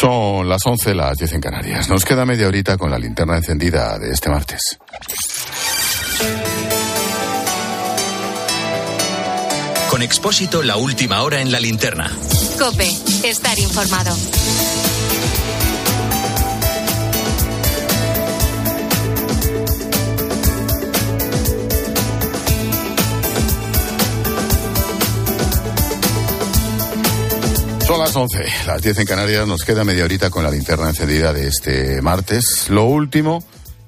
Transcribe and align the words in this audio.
Son 0.00 0.48
las 0.48 0.64
11, 0.64 0.94
las 0.94 1.18
10 1.18 1.32
en 1.34 1.40
Canarias. 1.42 1.90
Nos 1.90 2.06
queda 2.06 2.24
media 2.24 2.48
horita 2.48 2.78
con 2.78 2.90
la 2.90 2.98
linterna 2.98 3.36
encendida 3.36 3.98
de 3.98 4.10
este 4.12 4.30
martes. 4.30 4.78
Con 9.90 10.00
Expósito, 10.00 10.62
la 10.62 10.76
última 10.76 11.20
hora 11.22 11.42
en 11.42 11.52
la 11.52 11.60
linterna. 11.60 12.10
Cope, 12.58 12.88
estar 13.24 13.58
informado. 13.58 14.16
Son 27.90 27.98
las 27.98 28.14
11, 28.14 28.44
las 28.68 28.82
10 28.82 29.00
en 29.00 29.04
Canarias. 29.04 29.48
Nos 29.48 29.64
queda 29.64 29.82
media 29.82 30.04
horita 30.04 30.30
con 30.30 30.44
la 30.44 30.50
linterna 30.52 30.90
encendida 30.90 31.32
de 31.32 31.48
este 31.48 32.00
martes. 32.00 32.68
Lo 32.68 32.84
último, 32.84 33.42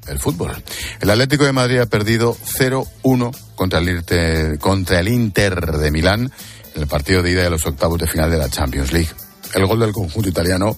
el 0.08 0.18
fútbol. 0.18 0.60
El 1.00 1.08
Atlético 1.08 1.44
de 1.44 1.52
Madrid 1.52 1.78
ha 1.78 1.86
perdido 1.86 2.36
0-1 2.36 3.32
contra 3.54 3.78
el, 3.78 3.90
Inter, 3.90 4.58
contra 4.58 4.98
el 4.98 5.06
Inter 5.06 5.54
de 5.78 5.92
Milán 5.92 6.32
en 6.74 6.82
el 6.82 6.88
partido 6.88 7.22
de 7.22 7.30
ida 7.30 7.44
de 7.44 7.50
los 7.50 7.64
octavos 7.64 7.96
de 8.00 8.08
final 8.08 8.28
de 8.28 8.38
la 8.38 8.50
Champions 8.50 8.92
League. 8.92 9.10
El 9.54 9.66
gol 9.66 9.78
del 9.78 9.92
conjunto 9.92 10.28
italiano 10.28 10.76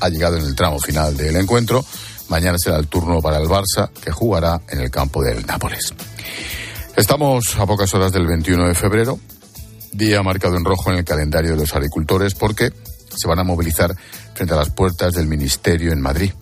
ha 0.00 0.08
llegado 0.10 0.36
en 0.36 0.44
el 0.44 0.54
tramo 0.54 0.78
final 0.78 1.16
del 1.16 1.36
encuentro. 1.36 1.82
Mañana 2.28 2.58
será 2.58 2.76
el 2.76 2.88
turno 2.88 3.22
para 3.22 3.38
el 3.38 3.48
Barça, 3.48 3.88
que 3.88 4.10
jugará 4.10 4.60
en 4.68 4.82
el 4.82 4.90
campo 4.90 5.24
del 5.24 5.46
Nápoles. 5.46 5.94
Estamos 6.94 7.56
a 7.56 7.64
pocas 7.64 7.94
horas 7.94 8.12
del 8.12 8.26
21 8.26 8.68
de 8.68 8.74
febrero 8.74 9.18
día 9.94 10.22
marcado 10.22 10.56
en 10.56 10.64
rojo 10.64 10.90
en 10.90 10.98
el 10.98 11.04
calendario 11.04 11.52
de 11.52 11.58
los 11.58 11.74
agricultores 11.74 12.34
porque 12.34 12.72
se 13.16 13.28
van 13.28 13.38
a 13.38 13.44
movilizar 13.44 13.94
frente 14.34 14.54
a 14.54 14.56
las 14.56 14.70
puertas 14.70 15.14
del 15.14 15.26
Ministerio 15.26 15.92
en 15.92 16.00
Madrid. 16.00 16.32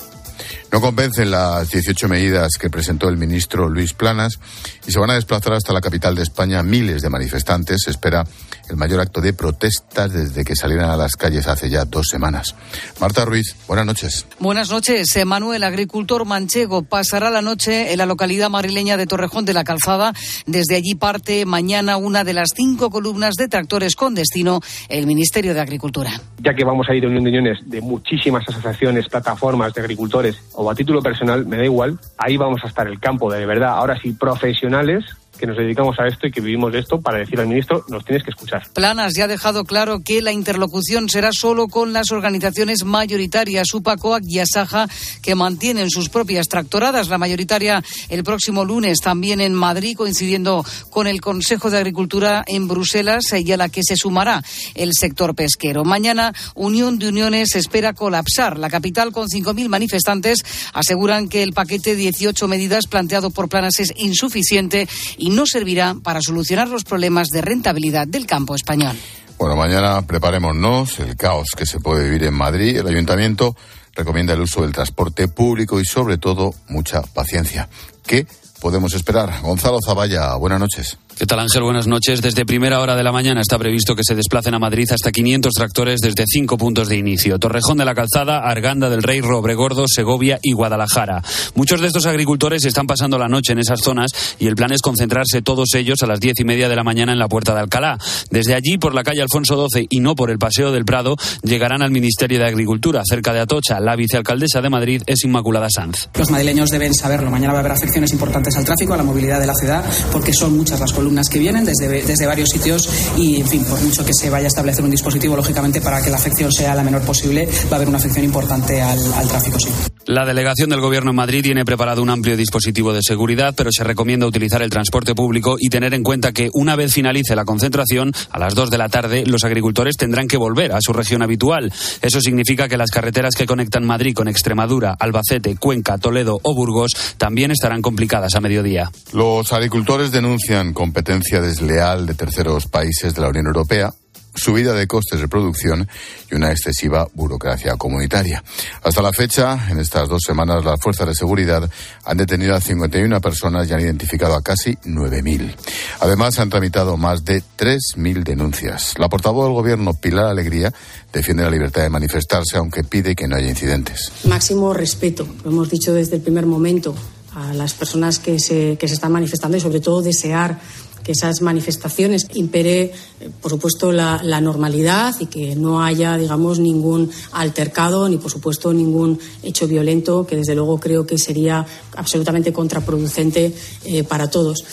No 0.71 0.81
convencen 0.81 1.31
las 1.31 1.71
18 1.71 2.09
medidas 2.09 2.53
que 2.59 2.71
presentó 2.71 3.09
el 3.09 3.17
ministro 3.17 3.69
Luis 3.69 3.93
Planas 3.93 4.39
y 4.87 4.93
se 4.93 4.99
van 4.99 5.11
a 5.11 5.15
desplazar 5.15 5.53
hasta 5.53 5.73
la 5.73 5.81
capital 5.81 6.15
de 6.15 6.23
España 6.23 6.63
miles 6.63 7.03
de 7.03 7.11
manifestantes. 7.11 7.83
Se 7.85 7.91
espera 7.91 8.25
el 8.69 8.77
mayor 8.77 9.01
acto 9.01 9.21
de 9.21 9.33
protestas 9.33 10.13
desde 10.13 10.45
que 10.45 10.57
salieran 10.57 10.91
a 10.91 10.97
las 10.97 11.17
calles 11.17 11.47
hace 11.47 11.69
ya 11.69 11.85
dos 11.85 12.07
semanas. 12.11 12.55
Marta 13.01 13.25
Ruiz, 13.25 13.55
buenas 13.67 13.87
noches. 13.87 14.27
Buenas 14.39 14.71
noches. 14.71 15.09
Manuel, 15.27 15.63
agricultor 15.63 16.25
manchego, 16.25 16.83
pasará 16.83 17.31
la 17.31 17.43
noche 17.43 17.93
en 17.93 17.99
la 17.99 18.07
localidad 18.07 18.49
madrileña 18.49 18.97
de 18.97 19.07
Torrejón 19.07 19.45
de 19.45 19.53
la 19.53 19.65
Calzada. 19.65 20.15
Desde 20.47 20.77
allí 20.77 20.95
parte 20.95 21.45
mañana 21.45 21.97
una 21.97 22.25
de 22.25 22.33
las 22.33 22.51
cinco 22.55 22.91
columnas 22.91 23.35
de 23.35 23.49
tractores 23.49 23.95
con 23.95 24.15
destino 24.15 24.61
el 24.89 25.07
Ministerio 25.07 25.55
de 25.55 25.61
Agricultura. 25.61 26.21
Ya 26.39 26.55
que 26.55 26.65
vamos 26.65 26.89
a 26.89 26.95
ir 26.95 27.05
a 27.05 27.09
unión 27.09 27.25
de 27.25 27.31
uniones 27.31 27.59
de 27.67 27.81
muchísimas 27.81 28.49
asociaciones, 28.49 29.09
plataformas 29.09 29.75
de 29.75 29.81
agricultores 29.81 30.32
o 30.55 30.71
a 30.71 30.75
título 30.75 31.03
personal, 31.03 31.47
me 31.47 31.57
da 31.57 31.65
igual, 31.65 31.99
ahí 32.19 32.37
vamos 32.37 32.63
a 32.65 32.69
estar 32.69 32.87
el 32.87 32.99
campo 32.99 33.33
de 33.33 33.47
verdad. 33.47 33.71
Ahora 33.71 33.99
sí, 34.01 34.13
profesionales 34.13 35.05
que 35.43 35.49
nos 35.49 35.57
dedicamos 35.57 35.99
a 35.99 36.07
esto 36.07 36.29
y 36.29 36.31
que 36.31 36.41
vivimos 36.41 36.73
de 36.73 36.79
esto 36.79 37.01
para 37.01 37.19
decir 37.19 37.41
al 37.41 37.49
ministro, 37.49 37.85
nos 37.89 38.05
tienes 38.05 38.23
que 38.23 38.31
escuchar. 38.31 38.63
Planas 38.75 39.15
ya 39.17 39.25
ha 39.25 39.27
dejado 39.27 39.65
claro 39.65 39.99
que 40.05 40.23
la 40.23 40.31
interlocución 40.31 41.09
será 41.09 41.31
solo 41.33 41.67
con 41.67 41.93
las 41.93 42.13
organizaciones 42.13 42.85
mayoritarias, 42.85 43.75
UPACOAC 43.75 44.23
y 44.25 44.39
ASAJA, 44.39 44.87
que 45.21 45.35
mantienen 45.35 45.91
sus 45.91 46.11
propias 46.11 46.47
tractoradas. 46.47 47.09
La 47.09 47.19
mayoritaria 47.19 47.83
el 48.09 48.23
próximo 48.23 48.65
lunes 48.65 48.99
también 49.03 49.41
en 49.41 49.53
Madrid, 49.53 49.97
coincidiendo 49.97 50.65
con 50.91 51.09
el 51.09 51.21
Consejo 51.21 51.71
de 51.71 51.79
Agricultura 51.79 52.45
en 52.47 52.69
Bruselas 52.69 53.25
y 53.33 53.51
a 53.51 53.57
la 53.57 53.69
que 53.69 53.83
se 53.83 53.97
sumará 53.97 54.45
el 54.77 54.93
sector 54.93 55.35
pesquero. 55.35 55.83
Mañana, 55.83 56.33
Unión 56.55 57.01
de 57.01 57.09
Uniones 57.09 57.57
espera 57.57 57.95
colapsar. 57.95 58.61
La 58.61 58.71
capital, 58.71 59.11
con 59.11 59.27
5.000 59.27 59.69
manifestantes, 59.69 60.45
aseguran 60.73 61.29
que 61.29 61.43
el 61.43 61.53
paquete 61.53 61.97
de 61.97 62.03
18 62.03 62.47
medidas 62.47 62.87
planteado 62.87 63.31
por 63.31 63.49
Planas 63.49 63.81
es 63.81 63.93
insuficiente 63.97 64.89
y 65.19 65.32
no 65.35 65.47
servirá 65.47 65.95
para 66.03 66.21
solucionar 66.21 66.69
los 66.69 66.85
problemas 66.85 67.29
de 67.29 67.43
rentabilidad 67.43 68.07
del 68.07 68.27
campo 68.27 68.55
español. 68.55 68.97
Bueno, 69.39 69.57
mañana 69.57 70.07
preparémonos 70.07 71.01
el 71.01 71.17
caos 71.17 71.49
que 71.57 71.67
se 71.67 71.81
puede 71.81 72.05
vivir 72.05 72.25
en 72.25 72.35
Madrid. 72.35 72.77
El 72.77 72.87
ayuntamiento 72.87 73.57
recomienda 73.95 74.35
el 74.35 74.41
uso 74.41 74.63
del 74.63 74.73
transporte 74.73 75.29
público 75.29 75.81
y 75.81 75.85
sobre 75.85 76.19
todo 76.19 76.55
mucha 76.69 77.03
paciencia. 77.03 77.69
¿Qué 78.07 78.27
podemos 78.61 78.95
esperar? 78.95 79.41
Gonzalo 79.43 79.79
Zavalla, 79.85 80.35
buenas 80.37 80.61
noches. 80.61 80.99
¿Qué 81.19 81.27
tal 81.27 81.39
Ángel? 81.39 81.63
Buenas 81.63 81.87
noches. 81.87 82.23
Desde 82.23 82.47
primera 82.47 82.81
hora 82.81 82.97
de 82.97 83.05
la 83.05 83.13
mañana 83.13 83.43
está 83.43 83.59
previsto 83.59 83.95
que 83.95 84.03
se 84.03 84.15
desplacen 84.15 84.55
a 84.55 84.59
Madrid 84.59 84.89
hasta 84.91 85.13
500 85.13 85.53
tractores 85.53 86.01
desde 86.01 86.25
cinco 86.27 86.57
puntos 86.57 86.89
de 86.89 86.97
inicio. 86.97 87.39
Torrejón 87.39 87.79
de 87.79 87.85
la 87.85 87.95
Calzada, 87.95 88.39
Arganda 88.39 88.91
del 88.91 89.03
Rey, 89.03 89.21
Robregordo, 89.21 89.85
Segovia 89.87 90.41
y 90.43 90.53
Guadalajara. 90.53 91.23
Muchos 91.55 91.81
de 91.81 91.87
estos 91.87 92.07
agricultores 92.07 92.65
están 92.65 92.87
pasando 92.87 93.19
la 93.19 93.29
noche 93.29 93.53
en 93.53 93.61
esas 93.61 93.81
zonas 93.81 94.11
y 94.41 94.47
el 94.47 94.57
plan 94.57 94.73
es 94.73 94.81
concentrarse 94.81 95.43
todos 95.43 95.75
ellos 95.75 96.03
a 96.03 96.07
las 96.07 96.19
diez 96.19 96.35
y 96.41 96.45
media 96.45 96.69
de 96.69 96.75
la 96.77 96.83
mañana 96.83 97.13
en 97.13 97.19
la 97.19 97.29
Puerta 97.29 97.55
de 97.55 97.61
Alcalá. 97.61 97.99
Desde 98.31 98.55
allí, 98.55 98.79
por 98.79 98.95
la 98.95 99.05
calle 99.05 99.23
Alfonso 99.23 99.69
XII 99.69 99.87
y 99.91 100.01
no 100.01 100.17
por 100.17 100.31
el 100.31 100.39
Paseo 100.39 100.73
del 100.73 100.85
Prado, 100.85 101.17
llegarán 101.43 101.83
al 101.83 101.93
Ministerio 101.93 102.41
de 102.41 102.47
Agricultura, 102.47 103.03
cerca 103.09 103.33
de 103.33 103.41
Atocha. 103.41 103.79
La 103.79 103.95
vicealcaldesa 103.95 104.61
de 104.61 104.71
Madrid 104.71 105.03
es 105.07 105.25
Inmaculada 105.25 105.69
Sanz. 105.71 106.09
Los 106.19 106.31
madrileños 106.31 106.71
deben 106.71 106.95
saberlo. 106.95 107.31
Mañana 107.31 107.53
va 107.53 107.59
a 107.59 107.61
haber 107.61 107.73
afecciones 107.73 108.13
importantes 108.13 108.57
al 108.57 108.65
tráfico, 108.65 108.95
a 108.95 108.97
la 108.97 109.05
movilidad 109.05 109.39
de 109.39 109.47
la 109.47 109.55
ciudad, 109.55 109.85
porque 110.11 110.33
son 110.33 110.57
muchas 110.57 110.81
las 110.81 110.93
columnas 110.93 111.12
que 111.31 111.39
vienen 111.39 111.65
desde, 111.65 112.03
desde 112.03 112.27
varios 112.27 112.51
sitios 112.51 112.89
y, 113.17 113.41
en 113.41 113.49
fin, 113.49 113.65
por 113.65 113.81
mucho 113.81 114.05
que 114.05 114.13
se 114.13 114.31
vaya 114.31 114.47
a 114.47 114.49
establecer 114.49 114.85
un 114.85 114.91
dispositivo, 114.91 115.37
lógicamente, 115.37 115.81
para 115.81 116.03
que 116.03 116.11
la 116.11 116.17
afección 116.17 116.53
sea 116.53 116.75
la 116.75 116.83
menor 116.83 117.03
posible, 117.03 117.49
va 117.67 117.73
a 117.73 117.77
haber 117.77 117.89
una 117.89 117.99
afección 117.99 118.25
importante 118.25 118.81
al, 118.81 118.99
al 119.15 119.29
tráfico, 119.29 119.59
sí. 119.61 119.69
La 120.07 120.27
delegación 120.27 120.71
del 120.71 120.81
Gobierno 120.81 121.11
en 121.11 121.17
Madrid 121.17 121.43
tiene 121.43 121.65
preparado 121.65 122.03
un 122.03 122.11
amplio 122.11 122.37
dispositivo 122.37 122.93
de 122.93 123.03
seguridad, 123.03 123.55
pero 123.57 123.71
se 123.73 123.85
recomienda 123.85 124.27
utilizar 124.27 124.61
el 124.61 124.71
transporte 124.71 125.15
público 125.15 125.57
y 125.59 125.69
tener 125.69 125.95
en 125.95 126.03
cuenta 126.03 126.33
que 126.33 126.51
una 126.55 126.75
vez 126.75 126.93
finalice 126.93 127.37
la 127.37 127.45
concentración, 127.45 128.13
a 128.31 128.39
las 128.39 128.55
2 128.57 128.71
de 128.71 128.79
la 128.79 128.89
tarde, 128.89 129.25
los 129.27 129.45
agricultores 129.45 129.97
tendrán 129.97 130.27
que 130.27 130.37
volver 130.37 130.73
a 130.73 130.81
su 130.81 130.93
región 130.93 131.23
habitual. 131.23 131.73
Eso 132.01 132.21
significa 132.21 132.69
que 132.69 132.77
las 132.77 132.91
carreteras 132.91 133.35
que 133.37 133.47
conectan 133.47 133.87
Madrid 133.87 134.15
con 134.15 134.27
Extremadura, 134.27 134.97
Albacete, 134.99 135.57
Cuenca, 135.57 135.99
Toledo 135.99 136.41
o 136.43 136.55
Burgos 136.55 136.93
también 137.17 137.53
estarán 137.53 137.81
complicadas 137.81 138.35
a 138.35 138.41
mediodía. 138.41 138.91
Los 139.13 139.53
agricultores 139.53 140.11
denuncian 140.11 140.73
competencia 140.93 141.41
desleal 141.41 142.05
de 142.05 142.13
terceros 142.13 142.67
países 142.67 143.15
de 143.15 143.23
la 143.23 143.29
Unión 143.29 143.47
Europea 143.47 143.95
subida 144.35 144.75
de 144.75 144.87
costes 144.87 145.21
de 145.21 145.27
producción 145.27 145.89
y 146.31 146.35
una 146.35 146.51
excesiva 146.51 147.09
burocracia 147.15 147.77
comunitaria. 147.77 148.45
Hasta 148.83 149.01
la 149.01 149.11
fecha, 149.11 149.59
en 149.71 149.79
estas 149.79 150.07
dos 150.07 150.21
semanas, 150.23 150.67
las 150.67 150.79
fuerzas 150.83 151.07
de 151.07 151.15
seguridad 151.15 151.67
han 152.05 152.17
detenido 152.19 152.55
a 152.55 152.61
51 152.61 153.23
personas 153.23 153.71
y 153.71 153.73
han 153.73 153.81
identificado 153.81 154.35
a 154.35 154.43
casi 154.43 154.75
9.000. 154.85 155.55
Además, 156.01 156.39
han 156.39 156.51
tramitado 156.51 156.99
más 156.99 157.25
de 157.25 157.43
3.000 157.59 158.23
denuncias. 158.23 158.93
La 158.99 159.09
portavoz 159.09 159.47
del 159.47 159.55
Gobierno, 159.55 159.95
Pilar 159.95 160.27
Alegría, 160.27 160.75
defiende 161.11 161.43
la 161.43 161.51
libertad 161.51 161.83
de 161.83 161.89
manifestarse, 161.89 162.59
aunque 162.59 162.85
pide 162.85 163.15
que 163.15 163.27
no 163.27 163.37
haya 163.37 163.49
incidentes. 163.49 164.13
Máximo 164.25 164.75
respeto, 164.75 165.27
lo 165.43 165.51
hemos 165.53 165.71
dicho 165.71 165.95
desde 165.95 166.17
el 166.17 166.23
primer 166.23 166.45
momento, 166.45 166.95
a 167.35 167.53
las 167.55 167.75
personas 167.75 168.19
que 168.19 168.39
se, 168.39 168.77
que 168.79 168.89
se 168.89 168.95
están 168.95 169.13
manifestando 169.13 169.57
y, 169.57 169.61
sobre 169.61 169.81
todo, 169.81 170.03
desear 170.03 170.61
que 171.03 171.13
esas 171.13 171.43
manifestaciones 171.43 172.29
impere, 172.35 172.93
por 173.41 173.51
supuesto, 173.51 173.91
la, 173.93 174.21
la, 174.23 174.41
normalidad 174.41 175.15
y 175.19 175.27
que 175.27 175.57
no 175.57 175.83
haya, 175.83 176.17
digamos, 176.17 176.61
ningún 176.61 177.11
altercado 177.33 178.09
ni, 178.09 178.19
por 178.19 178.31
supuesto, 178.31 178.73
ningún 178.73 179.19
hecho 179.43 179.67
violento, 179.67 180.27
que 180.27 180.37
desde 180.37 180.55
luego 180.55 180.79
creo 180.79 181.05
que 181.05 181.19
sería 181.19 181.67
absolutamente 181.97 182.53
contraproducente 182.53 183.53
eh, 183.85 184.05
para 184.05 184.31
todos. 184.31 184.65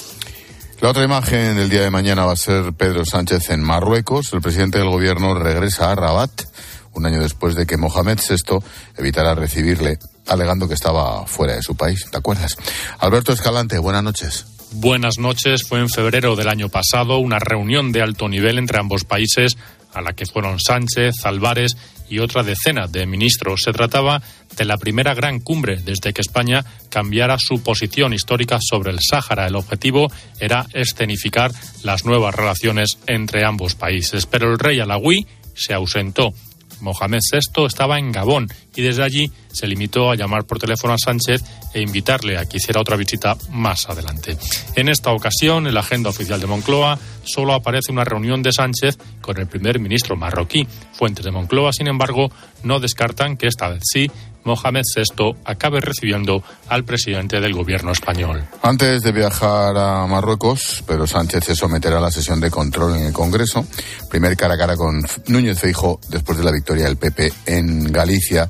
La 0.82 0.90
otra 0.90 1.04
imagen 1.04 1.58
del 1.58 1.70
día 1.70 1.82
de 1.82 1.90
mañana 1.90 2.26
va 2.26 2.34
a 2.34 2.38
ser 2.38 2.74
Pedro 2.74 3.04
Sánchez 3.06 3.50
en 3.50 3.62
Marruecos. 3.62 4.32
El 4.32 4.42
presidente 4.42 4.78
del 4.78 4.90
gobierno 4.90 5.34
regresa 5.34 5.92
a 5.92 5.96
Rabat 5.96 6.44
un 6.94 7.06
año 7.06 7.22
después 7.22 7.56
de 7.56 7.66
que 7.66 7.78
Mohamed 7.78 8.18
VI 8.18 8.60
evitara 8.98 9.36
recibirle, 9.36 10.00
alegando 10.30 10.68
que 10.68 10.74
estaba 10.74 11.26
fuera 11.26 11.56
de 11.56 11.62
su 11.62 11.76
país. 11.76 12.06
¿Te 12.10 12.18
acuerdas? 12.18 12.56
Alberto 13.00 13.34
Escalante, 13.34 13.78
buenas 13.80 14.04
noches. 14.04 14.46
Buenas 14.72 15.18
noches. 15.18 15.64
Fue 15.68 15.80
en 15.80 15.90
febrero 15.90 16.36
del 16.36 16.48
año 16.48 16.70
pasado 16.70 17.18
una 17.18 17.40
reunión 17.40 17.92
de 17.92 18.02
alto 18.02 18.30
nivel 18.30 18.60
entre 18.60 18.80
ambos 18.80 19.04
países 19.04 19.58
a 19.94 20.02
la 20.02 20.14
que 20.14 20.28
fueron 20.28 20.60
Sánchez, 20.60 21.26
Álvarez 21.26 21.76
y 22.08 22.20
otra 22.20 22.44
decena 22.44 22.88
de 22.88 23.08
ministros. 23.08 23.62
Se 23.64 23.72
trataba 23.72 24.22
de 24.56 24.66
la 24.66 24.78
primera 24.78 25.16
gran 25.16 25.40
cumbre 25.40 25.78
desde 25.78 26.14
que 26.14 26.22
España 26.22 26.64
cambiara 26.90 27.38
su 27.40 27.64
posición 27.64 28.14
histórica 28.14 28.60
sobre 28.62 28.92
el 28.92 29.00
Sáhara. 29.02 29.48
El 29.48 29.56
objetivo 29.56 30.12
era 30.40 30.68
escenificar 30.74 31.52
las 31.84 32.06
nuevas 32.06 32.36
relaciones 32.36 33.00
entre 33.08 33.46
ambos 33.46 33.76
países. 33.76 34.28
Pero 34.28 34.52
el 34.52 34.60
rey 34.60 34.80
Alawi 34.80 35.26
se 35.56 35.74
ausentó. 35.74 36.34
Mohamed 36.82 37.20
VI 37.32 37.66
estaba 37.66 37.98
en 38.00 38.12
Gabón 38.12 38.48
y 38.76 38.82
desde 38.82 39.04
allí 39.04 39.32
se 39.52 39.68
limitó 39.68 40.12
a 40.12 40.16
llamar 40.16 40.46
por 40.46 40.60
teléfono 40.60 40.94
a 40.94 40.98
Sánchez 40.98 41.44
e 41.74 41.82
invitarle 41.82 42.38
a 42.38 42.46
que 42.46 42.58
hiciera 42.58 42.82
otra 42.82 42.96
visita 42.96 43.36
más 43.52 43.90
adelante. 43.90 44.38
En 44.76 44.90
esta 44.90 45.12
ocasión, 45.12 45.68
en 45.68 45.74
la 45.74 45.82
agenda 45.82 46.10
oficial 46.10 46.40
de 46.40 46.48
Moncloa, 46.48 46.98
solo 47.24 47.54
aparece 47.54 47.92
una 47.92 48.04
reunión 48.04 48.42
de 48.42 48.54
Sánchez 48.54 48.98
con 49.22 49.38
el 49.38 49.48
primer 49.48 49.80
ministro 49.80 50.16
marroquí. 50.16 50.68
Fuentes 50.94 51.26
de 51.26 51.32
Moncloa, 51.32 51.74
sin 51.74 51.88
embargo, 51.88 52.32
no 52.64 52.80
descartan 52.80 53.38
que 53.38 53.48
esta 53.48 53.70
vez 53.70 53.84
sí 53.84 54.10
Mohamed 54.44 54.84
VI 54.96 55.36
acabe 55.46 55.80
recibiendo 55.82 56.44
al 56.68 56.84
presidente 56.84 57.40
del 57.40 57.54
gobierno 57.54 57.92
español. 57.92 58.46
Antes 58.62 59.02
de 59.02 59.12
viajar 59.12 59.78
a 59.78 60.06
Marruecos, 60.08 60.84
Pedro 60.86 61.08
Sánchez 61.08 61.46
se 61.46 61.56
someterá 61.56 61.98
a 61.98 62.02
la 62.02 62.12
sesión 62.12 62.40
de 62.40 62.52
control 62.52 62.98
en 62.98 63.08
el 63.08 63.14
Congreso, 63.14 63.66
primer 64.10 64.36
cara 64.36 64.56
a 64.56 64.58
cara 64.58 64.76
con 64.76 65.02
Núñez 65.28 65.60
Feijo 65.60 66.00
después 66.10 66.38
de 66.38 66.44
la 66.44 66.52
victoria 66.52 66.86
del 66.86 66.98
PP 66.98 67.34
en 67.46 67.92
Galicia 67.92 68.50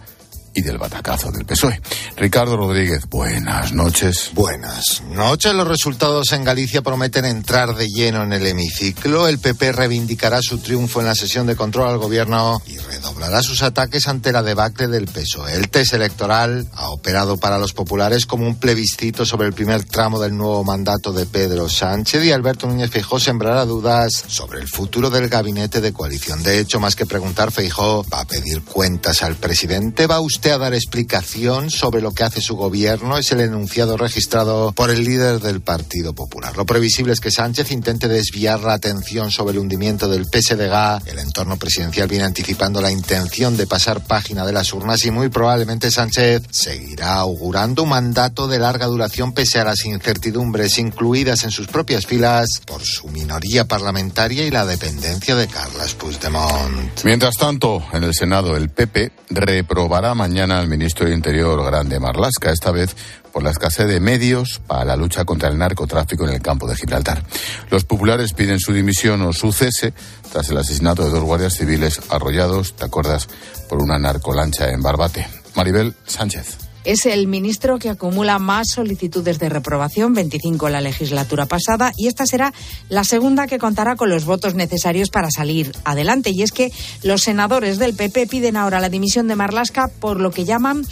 y 0.60 0.62
del 0.62 0.78
batacazo 0.78 1.32
del 1.32 1.46
PSOE. 1.46 1.82
Ricardo 2.18 2.58
Rodríguez, 2.58 3.08
buenas 3.10 3.74
noches. 3.74 4.32
Buenas 4.34 5.02
noches. 5.12 5.54
Los 5.54 5.68
resultados 5.68 6.32
en 6.34 6.44
Galicia 6.44 6.82
prometen 6.82 7.26
entrar 7.26 7.76
de 7.76 7.88
lleno 7.88 8.24
en 8.24 8.34
el 8.34 8.46
hemiciclo. 8.46 9.28
El 9.28 9.40
PP 9.40 9.72
reivindicará 9.72 10.42
su 10.42 10.60
triunfo 10.60 11.00
en 11.00 11.08
la 11.08 11.16
sesión 11.16 11.48
de 11.48 11.56
control 11.56 11.90
al 11.90 11.98
gobierno 11.98 12.62
y 12.68 12.78
redoblará 12.78 13.42
sus 13.42 13.64
ataques 13.64 14.08
ante 14.08 14.32
la 14.32 14.44
debacle 14.44 14.88
del 14.88 15.08
PSOE. 15.08 15.56
El 15.56 15.70
test 15.70 15.94
electoral 15.94 16.68
ha 16.74 16.90
operado 16.90 17.38
para 17.38 17.58
los 17.58 17.74
populares 17.74 18.26
como 18.26 18.46
un 18.46 18.56
plebiscito 18.56 19.26
sobre 19.26 19.48
el 19.48 19.54
primer 19.54 19.86
tramo 19.86 20.20
del 20.20 20.36
nuevo 20.36 20.64
mandato 20.64 21.14
de 21.14 21.26
Pedro 21.26 21.70
Sánchez 21.70 22.24
y 22.24 22.32
Alberto 22.32 22.68
Núñez 22.68 22.92
Feijó 22.92 23.20
sembrará 23.20 23.66
dudas 23.66 24.26
sobre 24.28 24.60
el 24.60 24.68
futuro 24.68 25.10
del 25.10 25.30
gabinete 25.30 25.80
de 25.82 25.94
coalición. 25.94 26.44
De 26.44 26.60
hecho, 26.60 26.80
más 26.80 26.96
que 26.96 27.06
preguntar, 27.06 27.52
Feijó 27.52 28.06
va 28.12 28.22
a 28.22 28.28
pedir 28.28 28.64
cuentas 28.64 29.24
al 29.24 29.36
presidente. 29.36 30.08
¿Va 30.08 30.20
usted 30.20 30.49
a 30.52 30.58
dar 30.58 30.74
explicación 30.74 31.70
sobre 31.70 32.02
lo 32.02 32.12
que 32.12 32.24
hace 32.24 32.42
su 32.42 32.56
gobierno. 32.56 33.18
Es 33.18 33.32
el 33.32 33.42
enunciado 33.42 33.98
registrado 33.98 34.72
por 34.72 34.90
el 34.90 35.04
líder 35.04 35.40
del 35.40 35.62
Partido 35.62 36.14
Popular. 36.14 36.56
Lo 36.58 36.66
previsible 36.66 37.14
es 37.14 37.20
que 37.20 37.32
Sánchez 37.32 37.72
intente 37.72 38.08
desviar 38.08 38.62
la 38.62 38.74
atención 38.74 39.32
sobre 39.32 39.54
el 39.54 39.60
hundimiento 39.60 40.08
del 40.08 40.26
PSDG. 40.26 41.08
El 41.08 41.20
entorno 41.20 41.58
presidencial 41.58 42.08
viene 42.08 42.26
anticipando 42.26 42.82
la 42.82 42.92
intención 42.92 43.58
de 43.58 43.68
pasar 43.68 44.04
página 44.06 44.46
de 44.46 44.54
las 44.54 44.74
urnas 44.74 45.04
y 45.06 45.12
muy 45.12 45.30
probablemente 45.30 45.92
Sánchez 45.92 46.44
seguirá 46.50 47.16
augurando 47.16 47.84
un 47.84 47.90
mandato 47.90 48.48
de 48.48 48.60
larga 48.60 48.86
duración 48.86 49.34
pese 49.34 49.60
a 49.60 49.66
las 49.66 49.86
incertidumbres 49.86 50.78
incluidas 50.78 51.44
en 51.44 51.52
sus 51.52 51.68
propias 51.68 52.06
filas 52.06 52.62
por 52.66 52.82
su 52.82 53.08
minoría 53.10 53.66
parlamentaria 53.66 54.46
y 54.46 54.52
la 54.52 54.66
dependencia 54.66 55.36
de 55.36 55.48
Carles 55.48 55.94
Puigdemont. 55.96 57.04
Mientras 57.04 57.36
tanto, 57.36 57.84
en 57.94 58.04
el 58.04 58.14
Senado 58.14 58.56
el 58.56 58.70
PP 58.70 59.12
reprobará 59.30 60.16
mañana 60.16 60.29
mañana 60.30 60.60
al 60.60 60.68
ministro 60.68 61.08
de 61.08 61.16
Interior 61.16 61.66
Grande 61.66 62.00
Marlasca, 62.00 62.52
esta 62.52 62.70
vez 62.70 62.96
por 63.34 63.42
la 63.42 63.50
escasez 63.50 63.88
de 63.88 64.00
medios 64.00 64.62
para 64.68 64.86
la 64.86 64.96
lucha 64.96 65.26
contra 65.26 65.50
el 65.50 65.58
narcotráfico 65.58 66.24
en 66.24 66.36
el 66.36 66.42
campo 66.42 66.68
de 66.68 66.76
Gibraltar. 66.76 67.24
Los 67.72 67.84
populares 67.84 68.34
piden 68.34 68.60
su 68.60 68.72
dimisión 68.72 69.24
o 69.24 69.34
su 69.34 69.52
cese 69.52 69.92
tras 70.32 70.48
el 70.52 70.58
asesinato 70.60 71.04
de 71.04 71.10
dos 71.10 71.24
guardias 71.24 71.56
civiles 71.56 72.00
arrollados, 72.10 72.76
¿te 72.76 72.86
acuerdas?, 72.86 73.28
por 73.68 73.82
una 73.82 73.98
narcolancha 73.98 74.70
en 74.70 74.84
Barbate. 74.84 75.28
Maribel 75.56 75.96
Sánchez. 76.06 76.69
Es 76.84 77.06
el 77.06 77.28
ministro 77.28 77.78
que 77.78 77.90
acumula 77.90 78.40
más 78.40 78.70
solicitudes 78.70 79.40
de 79.40 79.50
reprobación, 79.50 80.14
25 80.14 80.68
en 80.68 80.74
la 80.74 80.82
legislatura 80.82 81.46
pasada, 81.46 81.92
y 81.98 82.08
esta 82.08 82.26
será 82.26 82.54
la 82.88 83.04
segunda 83.04 83.48
que 83.48 83.60
contará 83.60 83.96
con 83.96 84.10
los 84.10 84.26
votos 84.26 84.56
necesarios 84.56 85.10
para 85.10 85.30
salir 85.30 85.72
adelante. 85.84 86.30
Y 86.30 86.42
es 86.42 86.52
que 86.52 86.72
los 87.04 87.22
senadores 87.22 87.80
del 87.80 87.96
PP 87.96 88.28
piden 88.28 88.58
ahora 88.58 88.80
la 88.80 88.90
dimisión 88.90 89.28
de 89.28 89.36
Marlasca 89.36 89.88
por 89.88 90.20
lo 90.20 90.32
que 90.32 90.46
llaman 90.46 90.86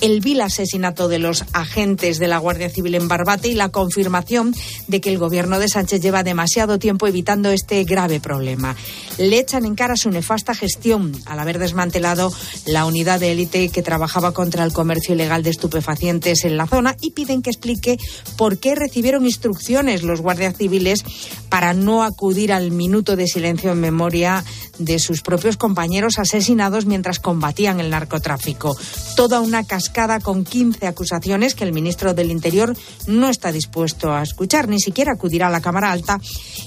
el 0.00 0.20
vil 0.20 0.40
asesinato 0.40 1.08
de 1.08 1.18
los 1.18 1.44
agentes 1.52 2.18
de 2.18 2.28
la 2.28 2.38
Guardia 2.38 2.70
Civil 2.70 2.94
en 2.94 3.08
Barbate 3.08 3.48
y 3.48 3.54
la 3.54 3.68
confirmación 3.68 4.54
de 4.88 5.00
que 5.00 5.10
el 5.10 5.18
gobierno 5.18 5.58
de 5.58 5.68
Sánchez 5.68 6.00
lleva 6.00 6.22
demasiado 6.22 6.78
tiempo 6.78 7.06
evitando 7.06 7.50
este 7.50 7.84
grave 7.84 8.20
problema. 8.20 8.76
Le 9.18 9.38
echan 9.38 9.66
en 9.66 9.74
cara 9.74 9.96
su 9.96 10.10
nefasta 10.10 10.54
gestión 10.54 11.12
al 11.26 11.38
haber 11.38 11.58
desmantelado 11.58 12.32
la 12.66 12.86
unidad 12.86 13.20
de 13.20 13.32
élite 13.32 13.68
que 13.68 13.82
trabajaba 13.82 14.32
contra 14.32 14.64
el 14.64 14.72
comercio 14.72 15.14
ilegal 15.14 15.42
de 15.42 15.50
estupefacientes 15.50 16.44
en 16.44 16.56
la 16.56 16.66
zona 16.66 16.96
y 17.00 17.10
piden 17.10 17.42
que 17.42 17.50
explique 17.50 17.98
por 18.36 18.58
qué 18.58 18.74
recibieron 18.74 19.26
instrucciones 19.26 20.02
los 20.02 20.22
guardias 20.22 20.56
civiles 20.56 21.04
para 21.48 21.74
no 21.74 22.02
acudir 22.02 22.52
al 22.52 22.70
minuto 22.70 23.16
de 23.16 23.26
silencio 23.26 23.72
en 23.72 23.80
memoria 23.80 24.44
de 24.78 24.98
sus 24.98 25.20
propios 25.20 25.58
compañeros 25.58 26.18
asesinados 26.18 26.86
mientras 26.86 27.18
combatían 27.18 27.80
el 27.80 27.90
narcotráfico. 27.90 28.76
Toda 29.16 29.40
una 29.40 29.64
cascada 29.64 29.89
con 30.22 30.44
15 30.44 30.86
acusaciones 30.86 31.54
que 31.54 31.64
el 31.64 31.72
ministro 31.72 32.14
del 32.14 32.30
Interior 32.30 32.76
no 33.06 33.28
está 33.28 33.52
dispuesto 33.52 34.12
a 34.12 34.22
escuchar, 34.22 34.68
ni 34.68 34.80
siquiera 34.80 35.12
acudirá 35.12 35.48
a 35.48 35.50
la 35.50 35.60
Cámara 35.60 35.92
Alta. 35.92 36.20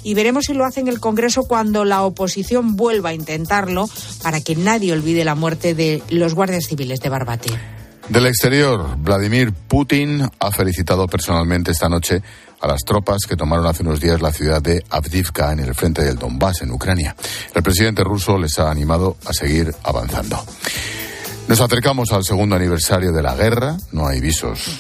Y 0.04 0.14
veremos 0.14 0.46
si 0.46 0.54
lo 0.54 0.66
hace 0.66 0.82
en 0.82 0.88
el 0.88 1.00
Congreso 1.00 1.44
cuando 1.44 1.86
la 1.86 2.04
oposición 2.04 2.76
vuelva 2.76 3.10
a 3.10 3.14
intentarlo 3.14 3.90
para 4.22 4.42
que 4.42 4.56
nadie 4.56 4.94
olvide 4.94 5.26
la 5.26 5.36
muerte 5.36 5.74
de 5.74 6.04
los 6.10 6.34
guardias 6.34 6.66
civiles 6.68 7.00
de 7.00 7.10
Barbate. 7.10 7.50
Del 8.10 8.28
exterior, 8.28 8.98
Vladimir 8.98 9.54
Putin 9.54 10.30
ha 10.40 10.52
felicitado 10.52 11.08
personalmente 11.08 11.72
esta 11.72 11.88
noche 11.88 12.22
a 12.60 12.68
las 12.68 12.82
tropas 12.82 13.20
que 13.28 13.38
tomaron 13.38 13.66
hace 13.66 13.84
unos 13.84 14.02
días 14.02 14.22
la 14.22 14.34
ciudad 14.34 14.62
de 14.62 14.84
Avdivka 14.90 15.52
en 15.54 15.60
el 15.60 15.74
frente 15.74 16.04
del 16.04 16.18
Donbass, 16.18 16.62
en 16.62 16.72
Ucrania. 16.72 17.16
El 17.56 17.64
presidente 17.64 18.04
ruso 18.04 18.38
les 18.38 18.60
ha 18.60 18.70
animado 18.70 19.16
a 19.26 19.34
seguir 19.34 19.74
avanzando. 19.84 20.44
Nos 21.54 21.62
acercamos 21.62 22.12
al 22.12 22.24
segundo 22.24 22.56
aniversario 22.56 23.12
de 23.12 23.22
la 23.22 23.36
guerra, 23.36 23.78
no 23.92 24.08
hay 24.08 24.20
visos 24.20 24.72